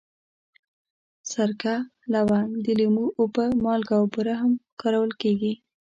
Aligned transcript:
سرکه، 1.31 1.75
لونګ، 2.11 2.49
د 2.65 2.67
لیمو 2.79 3.05
اوبه، 3.19 3.45
مالګه 3.63 3.95
او 3.99 4.05
بوره 4.13 4.35
هم 4.41 4.51
کارول 4.81 5.11
کېږي. 5.21 5.53